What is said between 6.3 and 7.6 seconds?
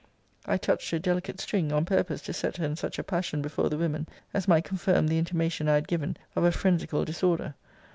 of a phrensical disorder.